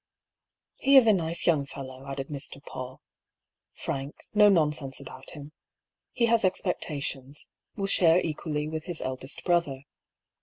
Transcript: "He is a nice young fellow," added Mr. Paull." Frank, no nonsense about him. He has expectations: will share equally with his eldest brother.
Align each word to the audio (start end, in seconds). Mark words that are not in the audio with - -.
"He 0.79 0.97
is 0.97 1.05
a 1.05 1.13
nice 1.13 1.45
young 1.45 1.63
fellow," 1.63 2.07
added 2.07 2.29
Mr. 2.29 2.59
Paull." 2.65 3.01
Frank, 3.83 4.15
no 4.33 4.49
nonsense 4.49 4.99
about 4.99 5.29
him. 5.33 5.51
He 6.11 6.25
has 6.25 6.43
expectations: 6.43 7.47
will 7.75 7.85
share 7.85 8.19
equally 8.19 8.67
with 8.67 8.85
his 8.85 9.01
eldest 9.01 9.43
brother. 9.43 9.83